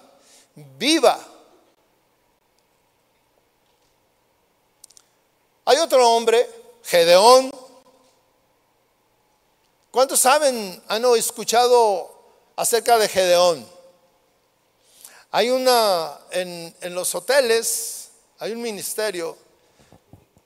[0.53, 1.19] viva.
[5.65, 6.47] Hay otro hombre,
[6.83, 7.49] Gedeón.
[9.89, 12.14] ¿Cuántos saben, han escuchado
[12.55, 13.67] acerca de Gedeón?
[15.31, 19.37] Hay una, en, en los hoteles, hay un ministerio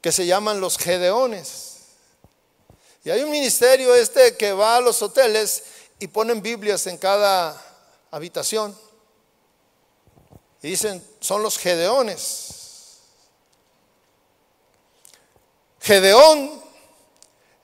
[0.02, 1.78] que se llaman los Gedeones.
[3.04, 5.64] Y hay un ministerio este que va a los hoteles
[6.00, 7.62] y ponen Biblias en cada
[8.12, 8.78] habitación.
[10.62, 12.56] Y dicen, son los Gedeones.
[15.82, 16.62] Gedeón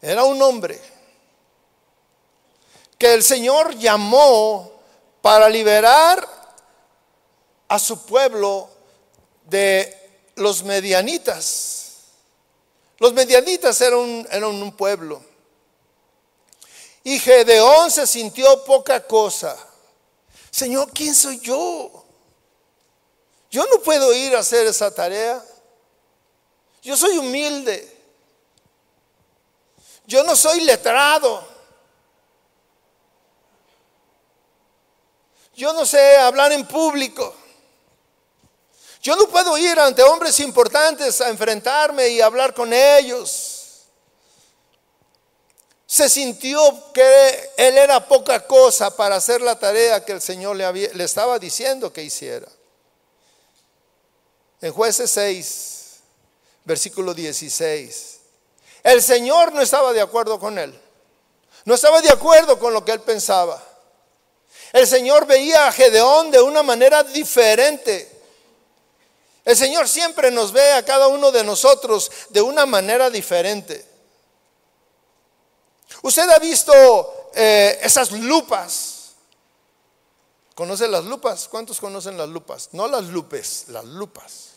[0.02, 0.80] era un hombre
[3.06, 4.72] que el Señor llamó
[5.22, 6.28] para liberar
[7.68, 8.68] a su pueblo
[9.44, 9.96] de
[10.38, 11.98] los medianitas.
[12.98, 15.24] Los medianitas eran eran un pueblo.
[17.04, 19.56] Y Gedeón se sintió poca cosa.
[20.50, 22.04] Señor, ¿quién soy yo?
[23.52, 25.46] Yo no puedo ir a hacer esa tarea.
[26.82, 27.88] Yo soy humilde.
[30.08, 31.55] Yo no soy letrado.
[35.56, 37.34] Yo no sé hablar en público.
[39.02, 43.84] Yo no puedo ir ante hombres importantes a enfrentarme y hablar con ellos.
[45.86, 50.94] Se sintió que él era poca cosa para hacer la tarea que el Señor le,
[50.94, 52.48] le estaba diciendo que hiciera.
[54.60, 56.00] En jueces 6,
[56.64, 58.20] versículo 16,
[58.84, 60.78] el Señor no estaba de acuerdo con él.
[61.64, 63.62] No estaba de acuerdo con lo que él pensaba.
[64.74, 68.12] El Señor veía a Gedeón de una manera diferente.
[69.46, 73.86] El Señor siempre nos ve a cada uno de nosotros de una manera diferente.
[76.02, 79.14] Usted ha visto eh, esas lupas.
[80.56, 81.48] ¿Conoce las lupas?
[81.48, 82.70] ¿Cuántos conocen las lupas?
[82.72, 84.52] No las lupes, las lupas.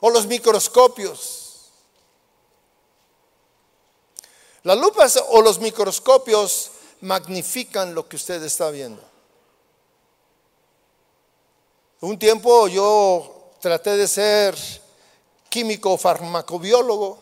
[0.00, 1.70] O los microscopios.
[4.64, 6.70] Las lupas o los microscopios
[7.04, 9.02] magnifican lo que usted está viendo.
[12.00, 14.56] Un tiempo yo traté de ser
[15.48, 17.18] químico farmacobiólogo.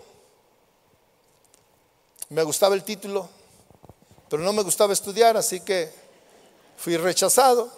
[2.28, 3.28] Me gustaba el título,
[4.28, 5.92] pero no me gustaba estudiar, así que
[6.76, 7.68] fui rechazado.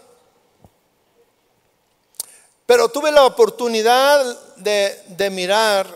[2.66, 5.86] Pero tuve la oportunidad de, mirar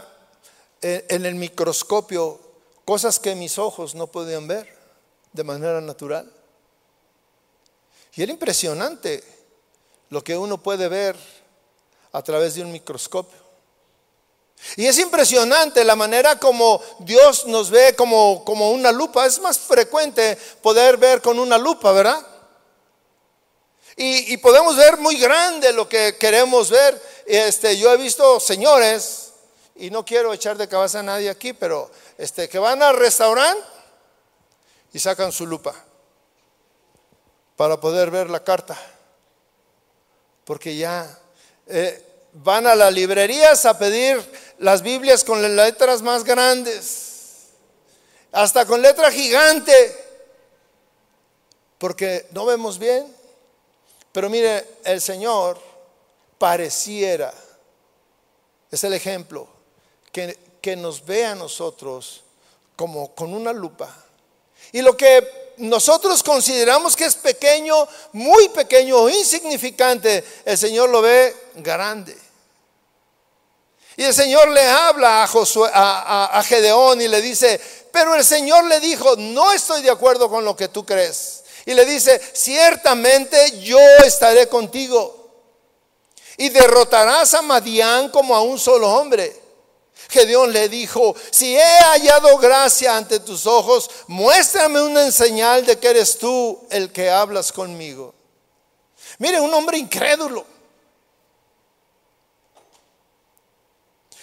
[0.81, 2.41] en el microscopio
[2.85, 4.78] cosas que mis ojos no podían ver
[5.33, 6.31] de manera natural.
[8.15, 9.23] Y era impresionante
[10.11, 11.17] lo que uno puede ver
[12.13, 13.39] a través de un microscopio.
[14.77, 19.27] Y es impresionante la manera como Dios nos ve como, como una lupa.
[19.27, 22.27] Es más frecuente poder ver con una lupa, ¿verdad?
[24.01, 27.03] Y, podemos ver muy grande lo que queremos ver.
[27.27, 29.33] Este, yo he visto señores,
[29.75, 33.61] y no quiero echar de cabeza a nadie aquí, pero este, que van al restaurante
[34.93, 35.75] y sacan su lupa
[37.57, 38.79] para poder ver la carta
[40.49, 41.07] porque ya
[41.67, 44.19] eh, van a las librerías a pedir
[44.61, 47.49] las Biblias con las letras más grandes.
[48.33, 49.95] hasta con letra gigante,
[51.77, 53.15] porque no vemos bien.
[54.11, 55.61] Pero mire, el Señor
[56.39, 57.35] pareciera,
[58.71, 59.49] es el ejemplo,
[60.11, 62.23] que, que nos ve a nosotros
[62.75, 63.95] como con una lupa.
[64.73, 71.03] Y lo que nosotros consideramos que es pequeño, muy pequeño o insignificante, el Señor lo
[71.03, 72.17] ve grande.
[73.97, 78.65] Y el Señor le habla a, Josué, a, Gedeón y le dice, pero el Señor
[78.65, 81.43] le dijo, no estoy de acuerdo con lo que tú crees.
[81.67, 85.17] Y le dice, ciertamente yo estaré contigo.
[86.37, 89.48] Y derrotarás a Madián como a un solo hombre.
[90.09, 95.89] Gedeón le dijo, si he hallado gracia ante tus ojos, muéstrame una señal de que
[95.89, 98.15] eres tú el que hablas conmigo.
[99.19, 100.47] Mire, un hombre incrédulo.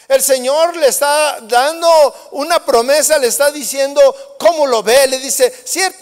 [0.08, 1.88] El Señor le está dando
[2.32, 4.02] una promesa, le está diciendo
[4.40, 5.52] cómo lo ve, le dice,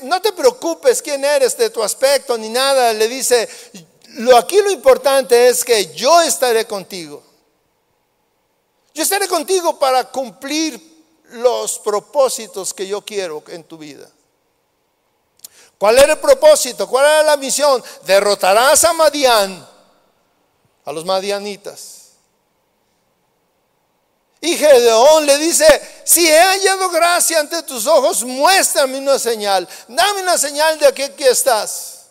[0.04, 3.48] no te preocupes quién eres de tu aspecto ni nada, le dice,
[4.16, 7.24] lo aquí lo importante es que yo estaré contigo.
[8.94, 10.94] Yo estaré contigo para cumplir
[11.30, 14.10] los propósitos que yo quiero en tu vida.
[15.78, 16.88] ¿Cuál era el propósito?
[16.88, 17.84] ¿Cuál era la misión?
[18.06, 19.68] Derrotarás a Madián,
[20.86, 22.04] a los madianitas.
[24.40, 25.66] Y Gedeón le dice,
[26.06, 31.06] si he hallado gracia ante tus ojos, muéstrame una señal, dame una señal de que
[31.06, 32.08] aquí estás.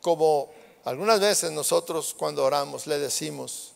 [0.00, 0.50] Como
[0.84, 3.73] algunas veces nosotros cuando oramos le decimos,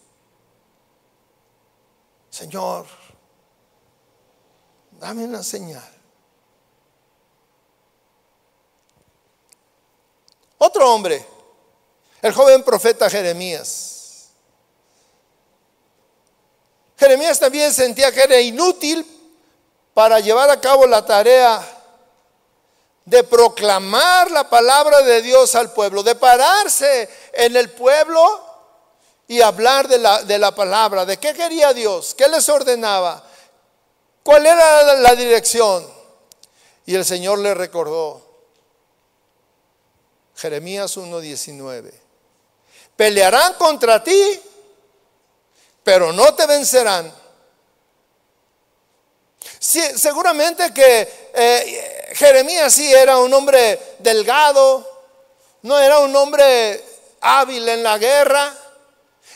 [2.31, 2.87] Señor,
[4.93, 5.89] dame una señal.
[10.59, 11.25] Otro hombre,
[12.21, 14.29] el joven profeta Jeremías.
[16.99, 19.07] Jeremías también sentía que era inútil
[19.95, 21.77] para llevar a cabo la tarea
[23.05, 28.48] de proclamar la palabra de Dios al pueblo, de pararse en el pueblo
[29.31, 33.23] y hablar de la, de la palabra, de qué quería Dios, qué les ordenaba,
[34.23, 35.87] cuál era la dirección.
[36.87, 38.27] Y el Señor le recordó,
[40.35, 41.93] Jeremías 1.19,
[42.97, 44.41] pelearán contra ti,
[45.85, 47.13] pero no te vencerán.
[49.59, 54.89] seguramente que eh, Jeremías sí era un hombre delgado,
[55.63, 56.83] no era un hombre
[57.21, 58.68] hábil en la guerra,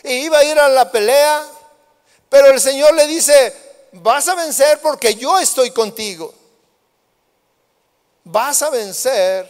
[0.03, 1.47] y iba a ir a la pelea,
[2.29, 3.55] pero el Señor le dice,
[3.93, 6.35] vas a vencer porque yo estoy contigo.
[8.25, 9.49] Vas a vencer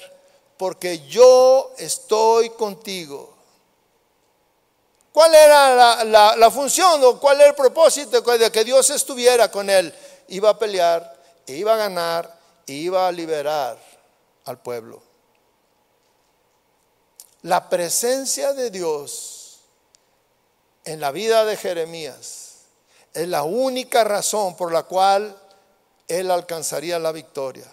[0.56, 3.32] porque yo estoy contigo.
[5.12, 9.94] ¿Cuál era la, función o cuál era el propósito de que Dios estuviera con él?
[10.28, 13.78] Iba a pelear, iba a ganar, iba a liberar
[14.46, 15.02] al pueblo.
[17.42, 19.41] La presencia de Dios
[20.84, 22.52] en la vida de Jeremías
[23.14, 25.36] es la única razón por la cual
[26.08, 27.72] él alcanzaría la victoria.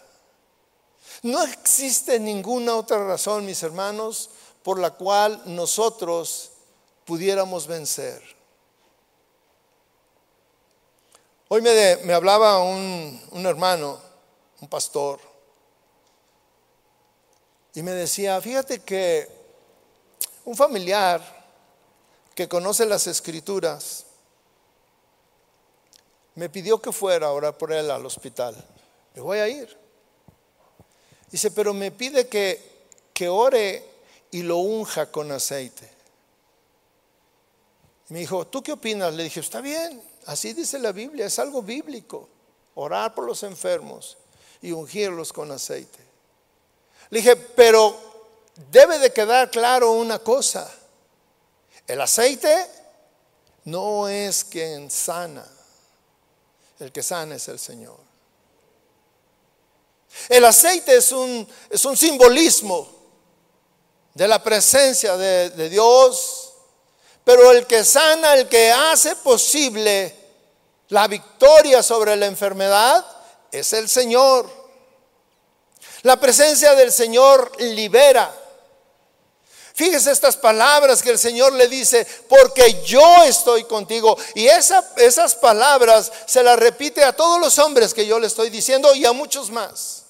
[1.23, 4.29] No existe ninguna otra razón, mis hermanos,
[4.63, 6.51] por la cual nosotros
[7.05, 8.21] pudiéramos vencer.
[11.47, 13.99] Hoy me, hablaba un, un hermano,
[14.61, 15.19] un pastor,
[17.73, 19.27] y me decía, fíjate que
[20.45, 21.38] un familiar
[22.39, 24.05] que conoce las escrituras,
[26.35, 28.55] me pidió que fuera a orar por él al hospital.
[29.13, 29.77] Le voy a ir.
[31.29, 33.83] Dice, pero me pide que, que ore
[34.31, 35.91] y lo unja con aceite.
[38.07, 39.13] Me dijo, ¿tú qué opinas?
[39.15, 42.29] Le dije, está bien, así dice la Biblia, es algo bíblico.
[42.75, 44.15] Orar por los enfermos
[44.61, 45.99] y ungirlos con aceite.
[47.09, 47.99] Le dije, pero
[48.71, 50.73] debe de quedar claro una cosa.
[51.89, 52.67] El aceite
[53.63, 55.43] no es quien sana,
[56.79, 57.97] el que sana es el Señor.
[60.29, 62.87] El aceite es un, es un simbolismo
[64.13, 66.53] de la presencia de, de Dios,
[67.23, 70.15] pero el que sana, el que hace posible
[70.89, 73.03] la victoria sobre la enfermedad,
[73.51, 74.47] es el Señor.
[76.03, 78.31] La presencia del Señor libera.
[79.79, 84.17] Fíjese estas palabras que el Señor le dice, porque yo estoy contigo.
[84.35, 88.93] Y esas palabras se las repite a todos los hombres que yo le estoy diciendo
[88.93, 90.03] y a muchos más.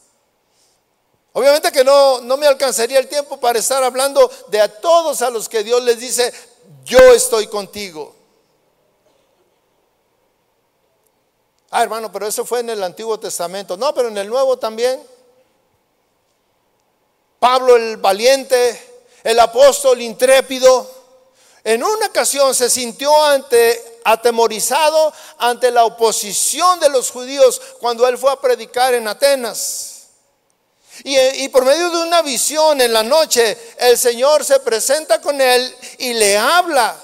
[1.33, 5.29] Obviamente que no, no me alcanzaría el tiempo para estar hablando de a todos a
[5.29, 6.33] los que Dios les dice,
[6.83, 8.15] yo estoy contigo.
[11.69, 13.77] Ah, hermano, pero eso fue en el Antiguo Testamento.
[13.77, 14.99] No, pero en el Nuevo también.
[17.39, 18.88] Pablo el valiente,
[19.23, 20.99] el apóstol intrépido,
[21.63, 28.17] en una ocasión se sintió ante atemorizado ante la oposición de los judíos cuando él
[28.17, 30.07] fue a predicar en Atenas.
[31.03, 35.39] Y, y, por medio de una visión en la noche, el Señor se presenta con
[35.39, 36.97] él y le habla.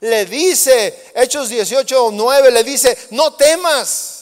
[0.00, 4.13] Le dice, Hechos 18 o 9, le dice, no temas.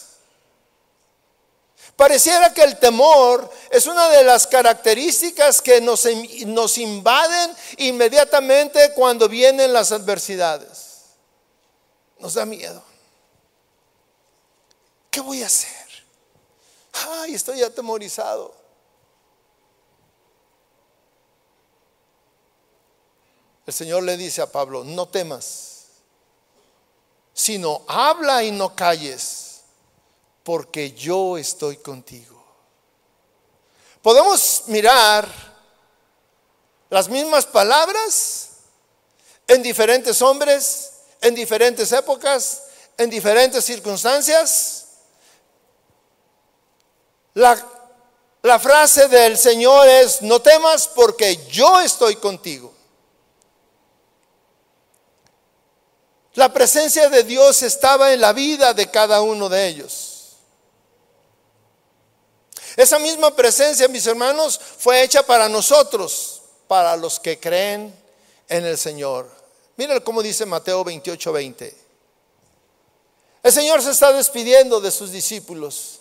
[2.03, 6.05] Pareciera que el temor es una de las características que nos,
[6.46, 11.12] nos invaden inmediatamente cuando vienen las adversidades.
[12.18, 12.82] Nos da miedo.
[15.12, 15.86] ¿Qué voy a hacer?
[17.09, 18.53] Ay, estoy atemorizado.
[23.64, 25.84] El Señor le dice a Pablo, no temas,
[27.32, 29.51] sino habla y no calles
[30.43, 32.43] porque yo estoy contigo.
[34.03, 35.28] Podemos mirar
[36.90, 38.49] las mismas palabras
[39.47, 42.62] en diferentes hombres, en diferentes épocas,
[42.99, 44.86] en diferentes circunstancias.
[47.34, 47.64] La,
[48.43, 52.74] la frase del Señor es, no temas porque yo estoy contigo.
[56.34, 60.11] La presencia de Dios estaba en la vida de cada uno de ellos.
[62.76, 67.94] Esa misma presencia, mis hermanos, fue hecha para nosotros, para los que creen
[68.48, 69.30] en el Señor.
[69.76, 71.76] Miren cómo dice Mateo 28, 20.
[73.42, 76.00] El Señor se está despidiendo de sus discípulos.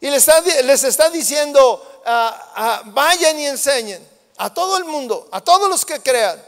[0.00, 4.06] Y les está, diciendo, ah, ah, vayan y enseñen
[4.36, 6.40] a todo el mundo, a todos los que crean.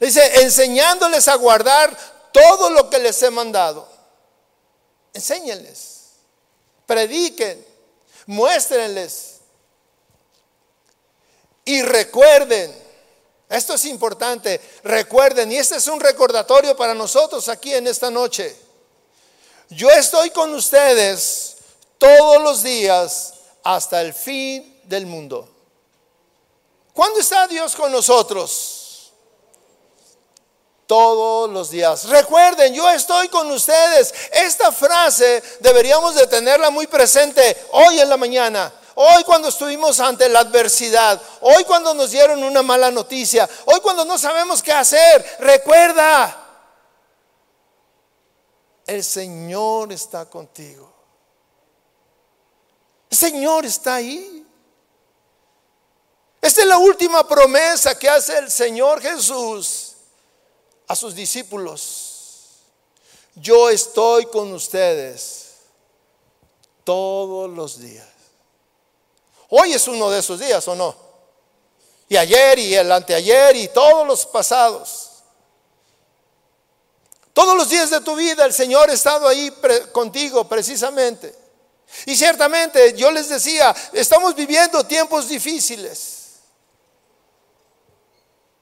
[0.00, 1.96] Dice, enseñándoles a guardar
[2.32, 3.86] todo lo que les he mandado.
[5.12, 5.93] Enséñenles
[6.86, 7.64] prediquen,
[8.26, 9.40] muéstrenles
[11.64, 12.84] y recuerden.
[13.48, 18.56] Esto es importante, recuerden, y este es un recordatorio para nosotros aquí en esta noche.
[19.68, 21.56] Yo estoy con ustedes
[21.98, 25.48] todos los días hasta el fin del mundo.
[26.92, 28.83] ¿Cuándo está Dios con nosotros?
[30.86, 32.08] Todos los días.
[32.08, 34.14] Recuerden, yo estoy con ustedes.
[34.32, 38.72] Esta frase deberíamos de tenerla muy presente hoy en la mañana.
[38.96, 44.04] Hoy cuando estuvimos ante la adversidad, hoy cuando nos dieron una mala noticia, hoy cuando
[44.04, 46.40] no sabemos qué hacer, recuerda,
[48.86, 50.92] el Señor está contigo.
[53.10, 54.46] El Señor está ahí.
[56.40, 59.93] Esta es la última promesa que hace el Señor Jesús
[60.86, 62.14] a sus discípulos,
[63.36, 65.54] yo estoy con ustedes
[66.84, 68.06] todos los días.
[69.48, 70.94] Hoy es uno de esos días, ¿o no?
[72.08, 75.10] Y ayer y el anteayer y todos los pasados.
[77.32, 79.52] Todos los días de tu vida el Señor ha estado ahí
[79.92, 81.34] contigo precisamente.
[82.06, 86.14] Y ciertamente yo les decía, estamos viviendo tiempos difíciles.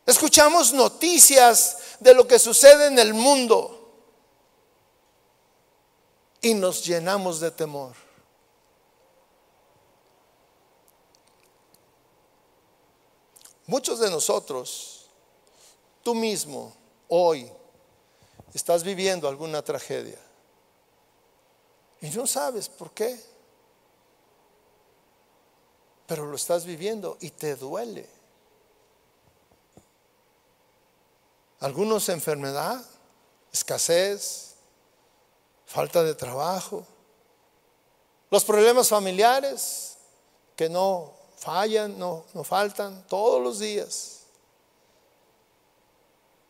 [0.07, 3.79] Escuchamos noticias de lo que sucede en el mundo
[6.41, 7.95] y nos llenamos de temor.
[13.67, 15.07] Muchos de nosotros,
[16.03, 16.75] tú mismo,
[17.09, 17.51] hoy,
[18.53, 20.19] estás viviendo alguna tragedia
[22.01, 23.19] y no sabes por qué,
[26.07, 28.22] pero lo estás viviendo y te duele.
[31.63, 32.85] Algunos enfermedad,
[33.53, 34.55] escasez,
[35.65, 36.85] falta de trabajo,
[38.33, 39.97] los problemas familiares
[40.57, 44.23] que no fallan, no, no faltan todos los días.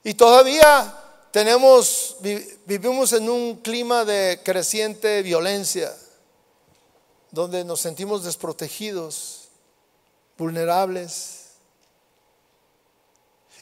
[0.02, 0.98] Y todavía
[1.30, 2.16] tenemos,
[2.64, 5.94] vivimos en un clima de creciente violencia,
[7.30, 9.48] donde nos sentimos desprotegidos,
[10.38, 11.41] vulnerables.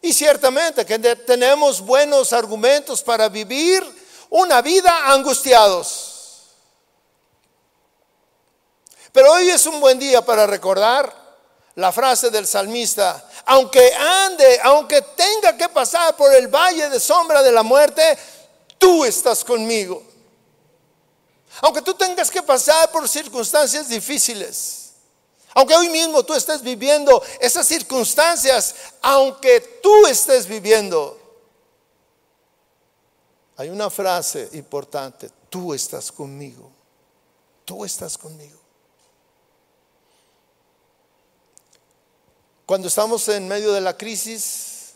[0.02, 3.84] Y ciertamente que tenemos buenos argumentos para vivir
[4.30, 6.10] una vida angustiados.
[9.12, 11.20] Pero hoy es un buen día para recordar
[11.74, 17.42] la frase del salmista, aunque ande, aunque tenga que pasar por el valle de sombra
[17.42, 18.18] de la muerte,
[18.78, 20.02] tú estás conmigo.
[21.62, 24.79] Aunque tú tengas que pasar por circunstancias difíciles,
[25.54, 31.18] aunque hoy mismo tú estés viviendo esas circunstancias, aunque tú estés viviendo,
[33.56, 36.70] hay una frase importante, tú estás conmigo,
[37.64, 38.58] tú estás conmigo.
[42.64, 44.94] Cuando estamos en medio de la crisis,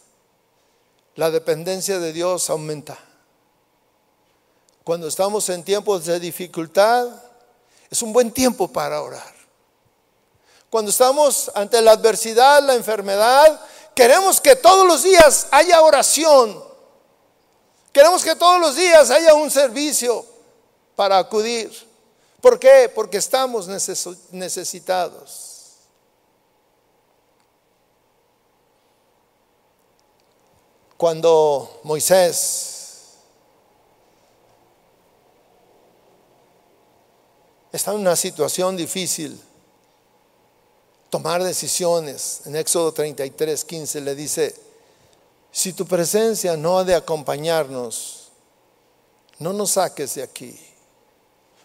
[1.16, 2.96] la dependencia de Dios aumenta.
[4.84, 7.08] Cuando estamos en tiempos de dificultad,
[7.90, 9.33] es un buen tiempo para orar.
[10.74, 13.60] Cuando estamos ante la adversidad, la enfermedad,
[13.94, 16.64] queremos que todos los días haya oración.
[17.92, 20.26] Queremos que todos los días haya un servicio
[20.96, 21.70] para acudir.
[22.40, 22.90] ¿Por qué?
[22.92, 23.68] Porque estamos
[24.32, 25.74] necesitados.
[30.96, 33.12] Cuando Moisés
[37.70, 39.40] está en una situación difícil,
[41.14, 44.52] tomar decisiones, en Éxodo 33, 15 le dice,
[45.52, 48.30] si tu presencia no ha de acompañarnos,
[49.38, 50.58] no nos saques de aquí,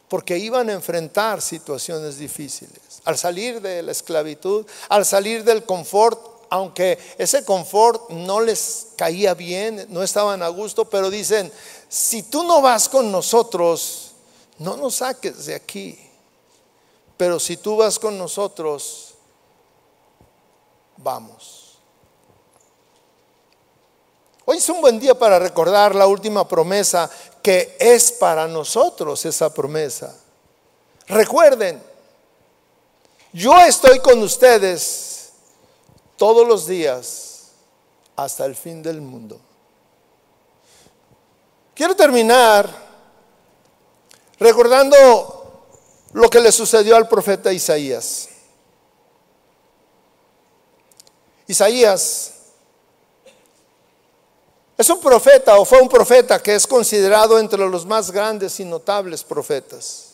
[0.07, 3.01] porque iban a enfrentar situaciones difíciles.
[3.05, 6.21] Al salir de la esclavitud, al salir del confort,
[6.51, 11.51] aunque ese confort no les caía bien, no estaban a gusto, pero dicen,
[11.87, 14.11] si tú no vas con nosotros,
[14.59, 15.97] no nos saques de aquí.
[17.17, 19.08] Pero si tú vas con nosotros,
[21.03, 21.77] vamos.
[24.45, 27.09] Hoy es un buen día para recordar la última promesa
[27.41, 30.15] que es para nosotros esa promesa.
[31.07, 31.81] Recuerden,
[33.31, 35.31] yo estoy con ustedes
[36.17, 37.51] todos los días
[38.15, 39.39] hasta el fin del mundo.
[41.75, 42.69] Quiero terminar
[44.39, 45.63] recordando
[46.13, 48.29] lo que le sucedió al profeta Isaías.
[51.49, 52.33] Isaías
[54.77, 58.65] es un profeta o fue un profeta que es considerado entre los más grandes y
[58.65, 60.11] notables profetas.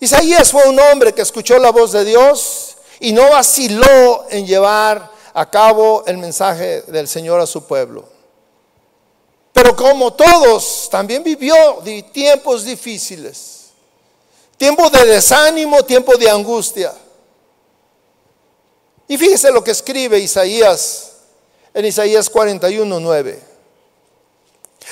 [0.00, 5.10] Isaías fue un hombre que escuchó la voz de Dios y no vaciló en llevar
[5.34, 8.08] a cabo el mensaje del Señor a su pueblo.
[9.52, 11.54] Pero como todos, también vivió
[12.12, 13.72] tiempos difíciles,
[14.56, 16.94] tiempo de desánimo, tiempo de angustia.
[19.08, 21.12] Y fíjese lo que escribe Isaías
[21.74, 23.42] en Isaías 41, 9.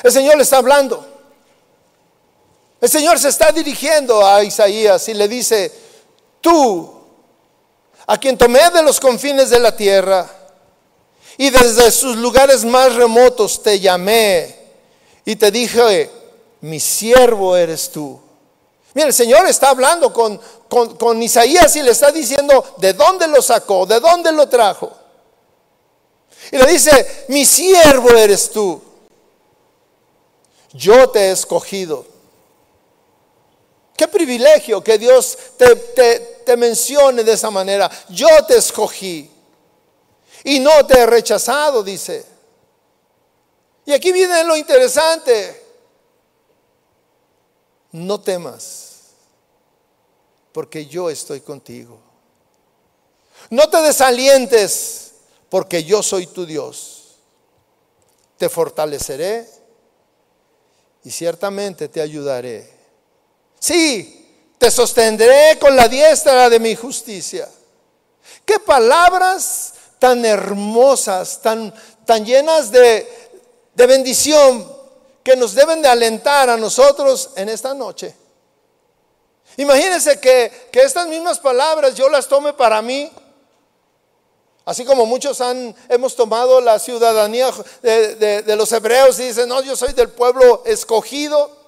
[0.02, 1.06] El Señor le está hablando.
[2.80, 5.70] El Señor se está dirigiendo a Isaías y le dice,
[6.40, 7.00] tú
[8.06, 10.28] a quien tomé de los confines de la tierra
[11.36, 14.56] y desde sus lugares más remotos te llamé
[15.24, 16.10] y te dije,
[16.62, 18.20] mi siervo eres tú.
[18.94, 23.40] Mira, el Señor está hablando con, con, Isaías y le está diciendo de dónde lo
[23.40, 24.92] sacó, de dónde lo trajo.
[26.50, 28.82] Y le dice, mi siervo eres tú.
[30.72, 32.04] Yo te he escogido.
[33.96, 35.76] Qué privilegio que Dios te,
[36.44, 37.88] te, mencione de esa manera.
[38.08, 39.30] Yo te escogí
[40.42, 42.24] y no te he rechazado, dice.
[43.84, 45.59] Y aquí viene lo interesante.
[47.92, 49.10] No temas,
[50.52, 51.98] porque yo estoy contigo.
[53.50, 55.12] No te desalientes,
[55.48, 57.16] porque yo soy tu Dios.
[58.36, 59.48] Te fortaleceré
[61.04, 62.80] y ciertamente te ayudaré
[63.60, 64.26] Sí,
[64.58, 67.48] te sostendré con la diestra de mi justicia.
[68.44, 71.72] Qué palabras tan hermosas, tan,
[72.06, 73.06] tan llenas de,
[73.74, 74.79] de bendición
[75.22, 78.14] que nos deben de alentar a nosotros en esta noche.
[79.56, 83.10] Imagínense que, que, estas mismas palabras yo las tome para mí,
[84.64, 87.50] así como muchos han, hemos tomado la ciudadanía
[87.82, 91.58] de, de, los hebreos y dicen, no, yo soy del pueblo escogido.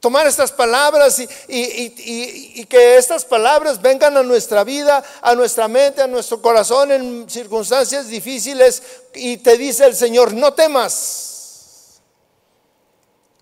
[0.00, 6.06] Tomar estas palabras y, que estas palabras vengan a nuestra vida, a nuestra mente, a
[6.06, 8.82] nuestro corazón en circunstancias difíciles
[9.14, 11.33] y te dice el Señor, no temas,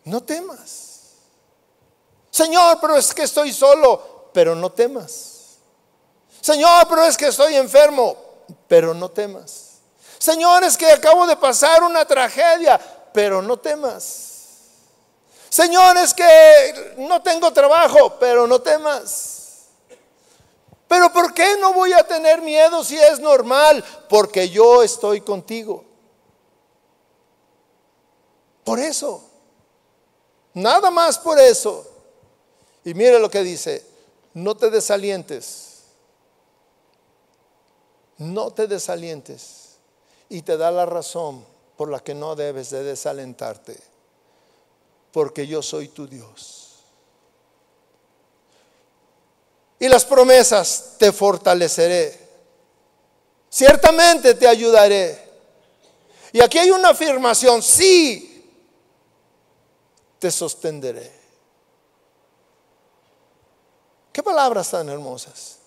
[0.05, 0.93] no temas.
[2.31, 5.59] Señor, pero es que estoy solo, pero no temas.
[6.41, 8.17] Señor, pero es que estoy enfermo,
[8.67, 9.79] pero no temas.
[10.19, 12.81] Señor, es que acabo de pasar una tragedia,
[13.13, 14.33] pero no temas.
[15.49, 19.67] Señor, es que no tengo trabajo, pero no temas.
[20.89, 23.85] Pero ¿por qué no voy a tener miedo si es normal?
[24.09, 25.85] Porque yo estoy contigo.
[28.65, 29.32] Por eso.
[30.55, 31.87] Nada más por eso.
[32.85, 33.85] Y mire lo que dice,
[34.35, 35.69] no te desalientes.
[38.19, 39.77] No te desalientes.
[40.29, 41.45] Y te da la razón
[41.77, 43.93] por la que no debes de desalentarte.
[45.13, 46.71] porque yo soy tu Dios.
[49.79, 52.19] Y las promesas te fortaleceré.
[53.51, 55.31] Ciertamente te ayudaré.
[56.33, 58.32] Y aquí hay una afirmación, sí,
[60.23, 61.11] te sostendré.
[64.13, 65.59] Qué palabras tan hermosas.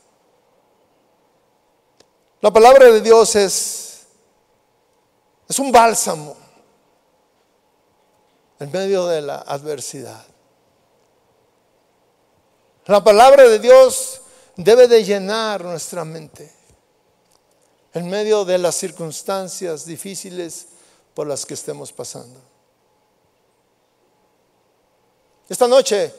[2.39, 4.05] La palabra de Dios es,
[5.49, 6.37] es un bálsamo
[8.57, 10.25] en medio de la adversidad.
[12.85, 14.21] La palabra de Dios
[14.55, 16.49] debe de llenar nuestra mente
[17.93, 20.67] en medio de las circunstancias difíciles
[21.13, 22.54] por las que estemos pasando.
[25.47, 26.13] Esta noche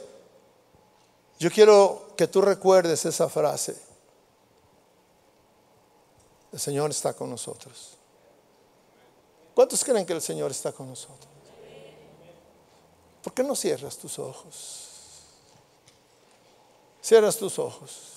[1.38, 3.76] yo quiero que tú recuerdes esa frase.
[6.52, 7.96] El Señor está con nosotros.
[9.54, 11.28] ¿Cuántos creen que el Señor está con nosotros?
[13.22, 14.84] ¿Por qué no cierras tus ojos?
[17.02, 18.12] Cierras tus ojos.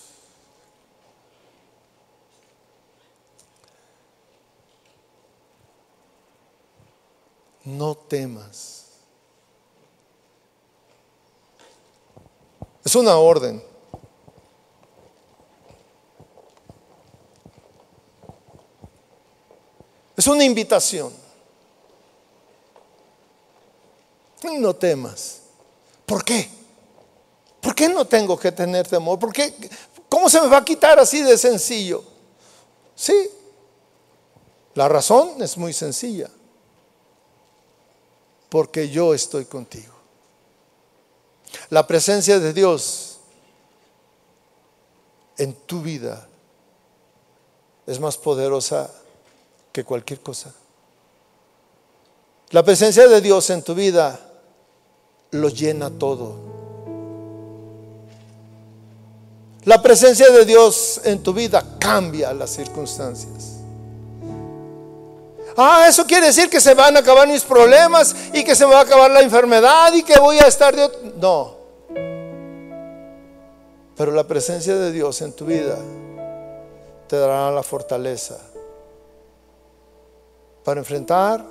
[7.66, 8.89] No temas.
[12.90, 13.64] Es una orden.
[20.18, 21.14] Es una invitación.
[24.42, 25.42] No temas.
[26.04, 26.50] ¿Por qué?
[27.62, 29.20] ¿Por qué no tengo que tener temor?
[29.20, 29.54] ¿Por qué?
[30.10, 32.04] ¿Cómo se me va a quitar así de sencillo?
[32.96, 33.30] Sí,
[34.74, 36.32] la razón es muy sencilla.
[38.50, 39.99] Porque yo estoy contigo.
[41.70, 43.18] La presencia de Dios
[45.38, 46.28] en tu vida
[47.86, 48.92] es más poderosa
[49.72, 50.54] que cualquier cosa.
[52.52, 54.20] La presencia de Dios en tu vida
[55.32, 56.36] lo llena todo.
[59.66, 63.59] La presencia de Dios en tu vida cambia las circunstancias.
[65.62, 68.72] Ah, eso quiere decir que se van a acabar mis problemas y que se me
[68.72, 71.02] va a acabar la enfermedad y que voy a estar de otro.
[71.20, 71.56] No.
[73.98, 75.78] Pero la presencia de Dios en tu vida
[77.10, 78.38] te dará la fortaleza
[80.64, 81.46] para enfrentar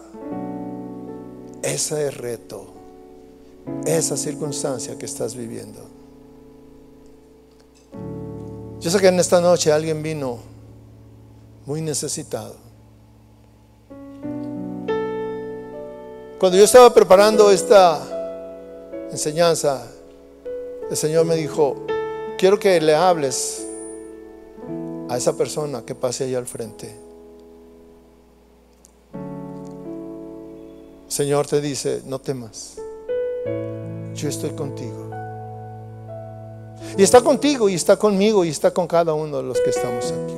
[1.60, 2.64] ese reto,
[3.84, 5.82] esa circunstancia que estás viviendo.
[8.80, 10.38] Yo sé que en esta noche alguien vino
[11.66, 12.67] muy necesitado.
[16.38, 18.00] Cuando yo estaba preparando esta
[19.10, 19.84] enseñanza,
[20.88, 21.74] el Señor me dijo,
[22.38, 23.66] quiero que le hables
[25.08, 26.94] a esa persona que pase ahí al frente.
[31.08, 32.76] Señor te dice, no temas,
[34.14, 35.10] yo estoy contigo.
[36.96, 40.12] Y está contigo y está conmigo y está con cada uno de los que estamos
[40.12, 40.34] aquí.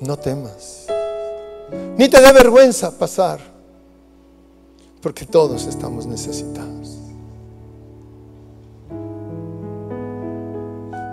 [0.00, 0.86] No temas.
[2.00, 3.40] Ni te dé vergüenza pasar,
[5.02, 6.96] porque todos estamos necesitados.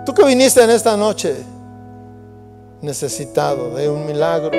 [0.06, 1.44] Tú que viniste en esta noche
[2.80, 4.56] necesitado de un milagro,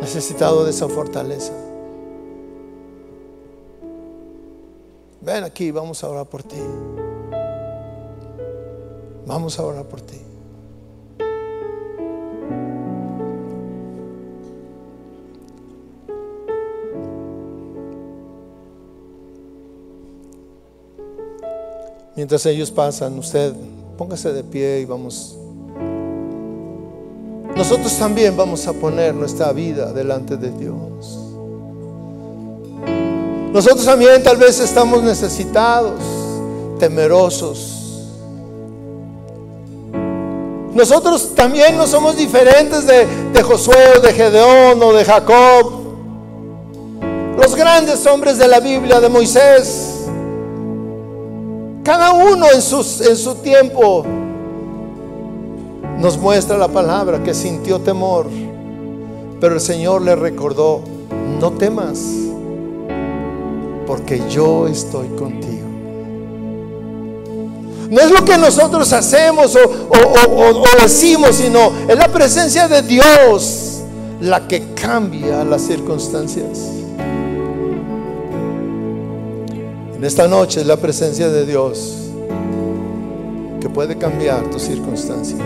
[0.00, 1.52] necesitado de esa fortaleza.
[5.20, 6.60] Ven aquí, vamos a orar por ti.
[9.26, 10.25] Vamos a orar por ti.
[22.16, 23.52] Mientras ellos pasan, usted
[23.96, 25.36] póngase de pie y vamos
[27.56, 31.18] nosotros también vamos a poner nuestra vida delante de Dios.
[33.50, 35.98] Nosotros también tal vez estamos necesitados,
[36.78, 38.04] temerosos.
[40.74, 45.72] Nosotros también no somos diferentes de, de Josué, de Gedeón o de Jacob.
[47.38, 49.85] Los grandes hombres de la Biblia, de Moisés.
[51.86, 54.04] Cada uno en, en su tiempo
[56.00, 58.26] nos muestra la palabra que sintió temor,
[59.40, 60.80] pero el Señor le recordó,
[61.40, 62.00] no temas,
[63.86, 65.68] porque yo estoy contigo.
[67.88, 73.82] No es lo que nosotros hacemos o, decimos, sino es la presencia de Dios
[74.20, 76.85] la que cambia las circunstancias.
[79.96, 82.10] En esta noche es la presencia de Dios
[83.62, 85.40] que puede cambiar tus circunstancias.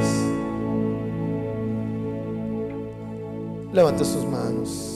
[3.73, 4.90] Levante sus manos.